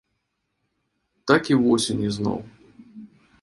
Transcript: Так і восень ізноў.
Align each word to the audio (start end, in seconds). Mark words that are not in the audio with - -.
Так 1.31 1.43
і 1.51 1.59
восень 1.67 2.01
ізноў. 2.09 2.39